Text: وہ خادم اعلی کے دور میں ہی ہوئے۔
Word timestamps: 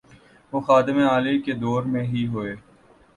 وہ 0.53 0.59
خادم 0.61 0.97
اعلی 0.99 1.37
کے 1.41 1.53
دور 1.53 1.83
میں 1.83 2.03
ہی 2.03 2.25
ہوئے۔ 2.27 2.55